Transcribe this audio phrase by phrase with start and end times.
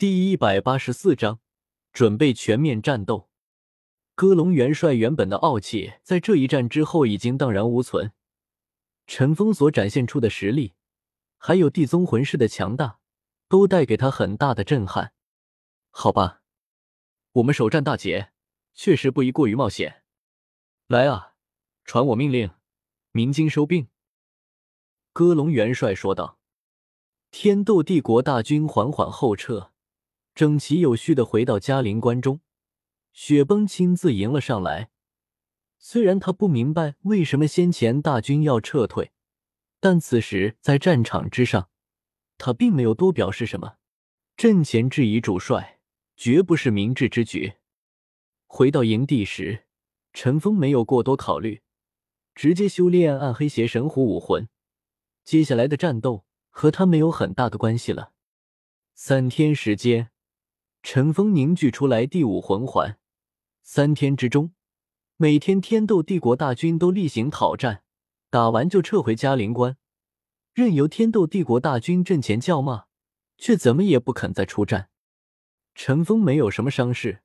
[0.00, 1.40] 第一百八十四章，
[1.92, 3.28] 准备全面战斗。
[4.14, 8.14] 歌龙元帅原本的傲气，在这一战之后已经荡然无存。
[9.06, 10.72] 陈峰所展现出的实力，
[11.36, 13.00] 还有地宗魂师的强大，
[13.46, 15.12] 都带给他很大的震撼。
[15.90, 16.40] 好吧，
[17.32, 18.32] 我们首战大捷，
[18.72, 20.02] 确实不宜过于冒险。
[20.86, 21.34] 来啊，
[21.84, 22.50] 传我命令，
[23.12, 23.88] 鸣金收兵。
[25.12, 26.38] 歌龙元帅说道。
[27.30, 29.72] 天斗帝国大军缓缓后撤。
[30.40, 32.40] 整齐有序的回到嘉陵关中，
[33.12, 34.88] 雪崩亲自迎了上来。
[35.76, 39.12] 虽然他不明白为什么先前大军要撤退，
[39.80, 41.68] 但此时在战场之上，
[42.38, 43.74] 他并没有多表示什么。
[44.34, 45.78] 阵前质疑主帅，
[46.16, 47.56] 绝不是明智之举。
[48.46, 49.66] 回到营地时，
[50.14, 51.60] 陈峰没有过多考虑，
[52.34, 54.48] 直接修炼暗黑邪神虎武魂。
[55.22, 58.14] 接下来的战斗和他没有很大的关系了。
[58.94, 60.10] 三天时间。
[60.82, 62.98] 陈峰凝聚出来第五魂环，
[63.62, 64.52] 三天之中，
[65.16, 67.84] 每天天斗帝国大军都例行讨战，
[68.30, 69.76] 打完就撤回嘉陵关，
[70.52, 72.86] 任由天斗帝国大军阵前叫骂，
[73.36, 74.88] 却怎么也不肯再出战。
[75.74, 77.22] 陈峰没有什么伤势，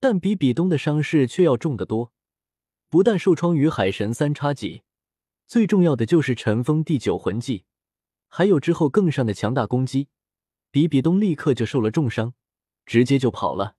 [0.00, 2.12] 但比比东的伤势却要重得多，
[2.90, 4.82] 不但受创于海神三叉戟，
[5.46, 7.64] 最重要的就是陈峰第九魂技，
[8.26, 10.08] 还有之后更上的强大攻击，
[10.70, 12.34] 比比东立刻就受了重伤。
[12.88, 13.76] 直接就跑了。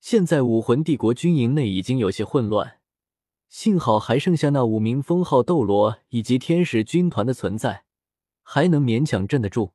[0.00, 2.78] 现在武魂帝国军营内已经有些混乱，
[3.48, 7.84] 幸好还剩下那五名封号斗罗以及天使军团的存在，
[8.42, 9.72] 还能勉强镇得住。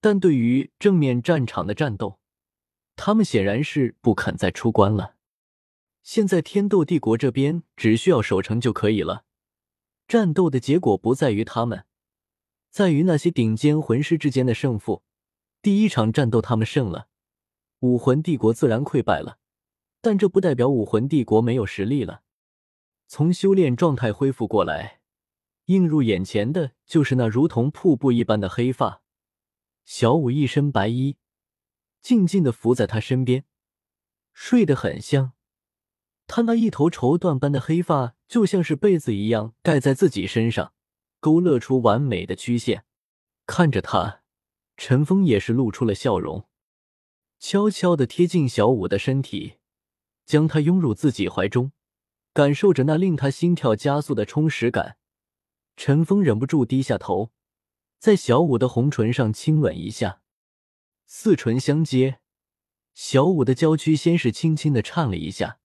[0.00, 2.18] 但对于正面战场的战斗，
[2.96, 5.14] 他们显然是不肯再出关了。
[6.02, 9.24] 现在天斗帝国这边只需要守城就可以了，
[10.08, 11.86] 战斗的结果不在于他们，
[12.70, 15.04] 在于那些顶尖魂师之间的胜负。
[15.62, 17.08] 第一场战斗他们胜了。
[17.84, 19.36] 武魂帝国自然溃败了，
[20.00, 22.22] 但这不代表武魂帝国没有实力了。
[23.06, 25.00] 从修炼状态恢复过来，
[25.66, 29.02] 映入眼前的就是那如同瀑布一般的黑发。
[29.84, 31.18] 小舞一身白衣，
[32.00, 33.44] 静静的伏在他身边，
[34.32, 35.32] 睡得很香。
[36.26, 40.72] 他那一头绸缎般的黑发，就像是被子一样盖在自己身上，
[41.20, 42.86] 勾勒出完美的曲线。
[43.44, 44.22] 看着他，
[44.78, 46.48] 陈峰也是露出了笑容。
[47.38, 49.54] 悄悄地贴近小舞的身体，
[50.24, 51.72] 将她拥入自己怀中，
[52.32, 54.96] 感受着那令他心跳加速的充实感。
[55.76, 57.32] 陈峰忍不住低下头，
[57.98, 60.22] 在小舞的红唇上亲吻一下，
[61.06, 62.20] 四唇相接。
[62.94, 65.58] 小舞的娇躯先是轻轻的颤了一下，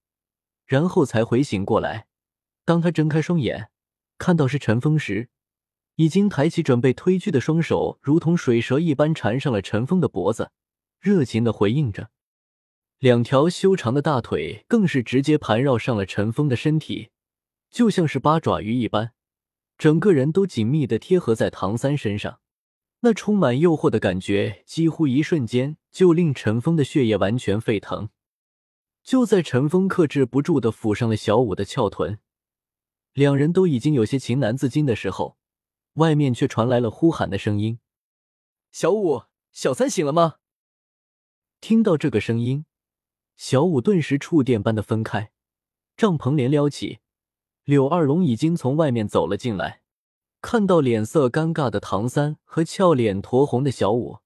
[0.66, 2.08] 然后才回醒过来。
[2.66, 3.70] 当他睁开双眼，
[4.18, 5.30] 看到是陈峰时，
[5.96, 10.52] 已经抬起准备推去的双手，如同水蛇一般缠上了陈峰的脖子。
[11.00, 12.12] 热情的回应着，
[12.98, 17.12] 两条修长的大腿更是直接盘绕上了陈峰的身体，
[17.72, 19.14] 就像是八爪鱼一般，
[19.78, 22.42] 整个人都紧密的贴合在唐三身上。
[23.00, 28.10] 那充满诱惑的感觉，几乎一瞬间就令陈峰的血液完全沸腾。
[29.02, 32.20] 就在陈峰克制不住的抚上了小五的翘臀，
[33.14, 35.38] 两人都已经有些情难自禁的时候，
[35.94, 37.80] 外面却传来了呼喊的声音
[38.74, 39.24] ：“小五，
[39.54, 40.36] 小三醒了吗？”
[41.62, 42.66] 听到这个声音，
[43.36, 45.32] 小五顿时触电般的分开，
[45.98, 47.00] 帐篷帘撩起，
[47.64, 49.82] 柳二龙已经从外面走了进来。
[50.42, 54.20] 看到脸色尴尬的唐三和俏脸酡红的小五，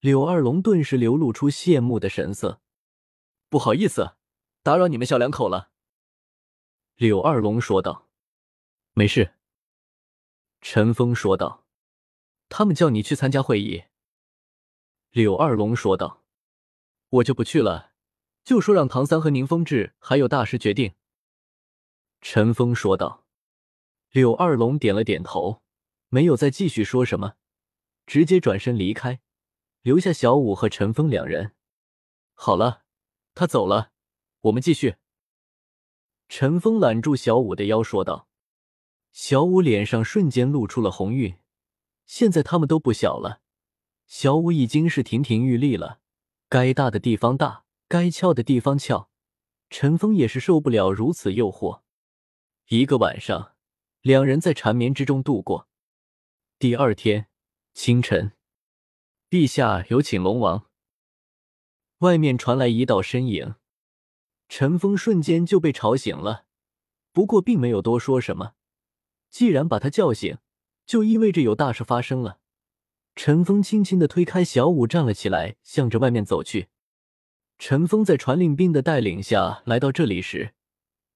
[0.00, 2.62] 柳二龙顿时流露出羡慕的神色。
[3.50, 4.16] 不好意思，
[4.62, 5.70] 打扰你们小两口了。
[6.96, 8.08] 柳二龙说道。
[8.94, 9.34] 没事。
[10.62, 11.66] 陈峰说道。
[12.48, 13.84] 他们叫你去参加会议。
[15.10, 16.21] 柳二龙说道。
[17.12, 17.92] 我就不去了，
[18.44, 20.94] 就说让唐三和宁风致还有大师决定。”
[22.20, 23.20] 陈峰说道。
[24.10, 25.62] 柳二龙点了点头，
[26.10, 27.36] 没有再继续说什么，
[28.04, 29.22] 直接转身离开，
[29.80, 31.54] 留下小五和陈峰两人。
[32.34, 32.82] 好了，
[33.34, 33.92] 他走了，
[34.42, 34.96] 我们继续。
[36.28, 38.28] 陈峰揽住小五的腰说道。
[39.12, 41.38] 小五脸上瞬间露出了红晕，
[42.04, 43.40] 现在他们都不小了，
[44.06, 46.01] 小五已经是亭亭玉立了。
[46.52, 49.08] 该大的地方大，该翘的地方翘，
[49.70, 51.80] 陈峰也是受不了如此诱惑。
[52.68, 53.54] 一个晚上，
[54.02, 55.66] 两人在缠绵之中度过。
[56.58, 57.28] 第二天
[57.72, 58.32] 清晨，
[59.30, 60.66] 陛下有请龙王。
[62.00, 63.54] 外面传来一道身影，
[64.50, 66.44] 陈峰瞬间就被吵醒了，
[67.12, 68.52] 不过并没有多说什么。
[69.30, 70.36] 既然把他叫醒，
[70.84, 72.41] 就意味着有大事发生了。
[73.14, 76.68] 陈峰轻轻的推开小五，站了起来，向着外面走去。
[77.58, 80.54] 陈峰在传令兵的带领下来到这里时，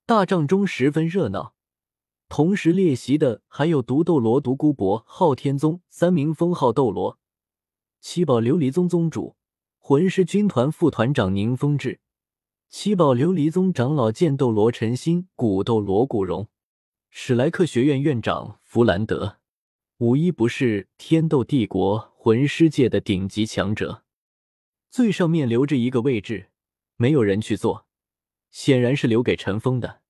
[0.05, 1.55] 大帐中十分热闹。
[2.29, 7.19] 同时列席的还有独斗罗、独孤博、昊天宗三名封号斗罗，
[8.01, 9.37] 七宝琉璃宗宗主、
[9.79, 12.01] 魂师军团副团长宁风致，
[12.69, 16.49] 七宝琉璃宗长老剑斗罗陈心，古斗罗古荣，
[17.11, 19.39] 史莱克学院院长弗兰德，
[19.99, 24.05] 无一不是天斗帝国魂师界的顶级强者。
[24.91, 26.51] 最上面留着一个位置，
[26.97, 27.87] 没有人去坐，
[28.51, 30.03] 显然是留给陈峰的。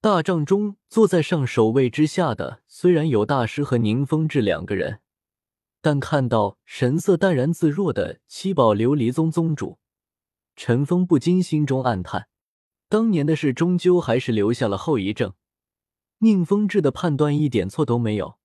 [0.00, 5.00] 大帐中坐在上首位之下的，虽然有大师和宁风致两个人，
[5.82, 9.78] 但看到神色淡然自若的七宝琉璃宗宗主，
[10.56, 12.28] 陈峰不禁心中暗叹：
[12.88, 15.34] 当年的事终究还是留下了后遗症。
[16.20, 18.38] 宁风致的判断一点错都没有，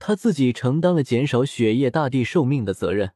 [0.00, 3.12] 他自己承担了减少雪夜大帝寿命的责任。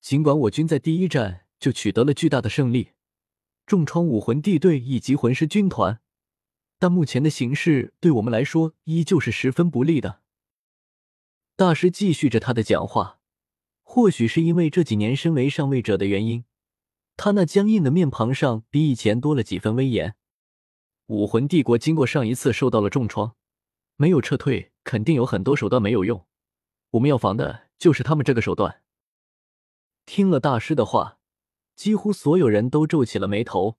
[0.00, 2.92] 尽管我军在第一战就取得了巨大的胜利，
[3.66, 6.00] 重创武魂帝队以及魂师军团。
[6.78, 10.20] 但目前的形势对我们来说依旧是十分不利的。
[11.56, 13.18] 大师继续着他的讲话，
[13.82, 16.44] 或许是因为这几年身为上位者的原因，
[17.16, 20.14] 他那僵硬的面庞上比以前多了几分威严。
[21.06, 23.34] 武魂帝国经过上一次受到了重创，
[24.00, 26.24] 没有撤退，肯定有很多手段没有用。
[26.90, 28.82] 我们要防的就是他们这个手段。
[30.06, 31.18] 听了大师的话，
[31.74, 33.76] 几乎所有人都皱起了眉头。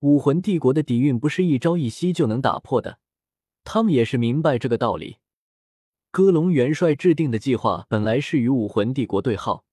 [0.00, 2.98] 武魂帝国的底蕴不是一朝一夕就能打破的，
[3.62, 5.18] 他们也是明白这个道理。
[6.10, 9.64] 戈隆元帅制定的计划本来是与武魂帝国对号，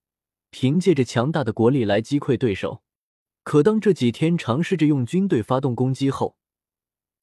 [0.52, 2.84] 凭借着强大的国力来击溃对手。
[3.42, 6.38] 可当这几天尝试着用军队发动攻击后，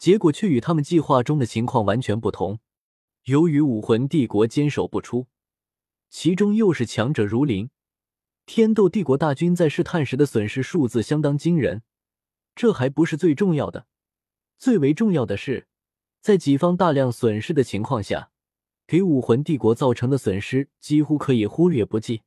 [0.01, 2.59] 结果却与他们计划中的情况完全不同。
[3.25, 5.27] 由于武魂帝国坚守不出，
[6.09, 7.69] 其中又是强者如林，
[8.47, 11.83] 天斗帝国大军在试探时的损失数字相当惊人。
[12.55, 13.87] 这还不是最重要的，
[14.57, 15.69] 最为重要的是，
[16.23, 18.31] 在己方大量损失的情况下，
[18.87, 22.23] 给武魂帝国造成的损失几乎可以忽略不计。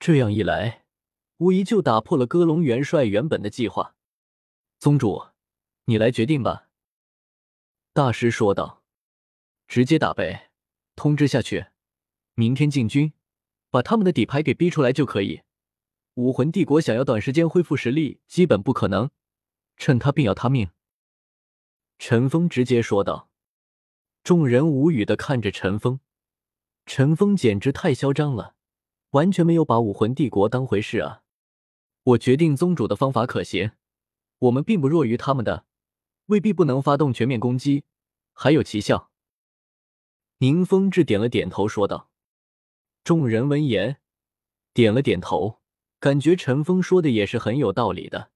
[0.00, 0.82] 这样一来，
[1.36, 3.94] 无疑就打破了戈隆元帅原本的计划。
[4.80, 5.22] 宗主，
[5.84, 6.66] 你来决定吧。”
[7.94, 8.82] 大师说道
[9.68, 10.50] ，“直接打呗，
[10.96, 11.66] 通知下去，
[12.34, 13.12] 明天进军，
[13.68, 15.42] 把他们的底牌给逼出来就可以。
[16.14, 19.10] 武魂帝国想要短时间恢复实力，基本不可能。”
[19.76, 20.70] 趁他病要他命，
[21.98, 23.28] 陈峰直接说道。
[24.22, 26.00] 众人无语的看着陈峰，
[26.86, 28.54] 陈峰简直太嚣张了，
[29.10, 31.24] 完全没有把武魂帝国当回事啊！
[32.04, 33.72] 我决定宗主的方法可行，
[34.38, 35.66] 我们并不弱于他们的，
[36.26, 37.84] 未必不能发动全面攻击，
[38.32, 39.10] 还有奇效。
[40.38, 42.10] 宁风致点了点头说道。
[43.04, 43.98] 众人闻言
[44.74, 45.60] 点了点头，
[46.00, 48.31] 感觉陈峰说的也是很有道理的。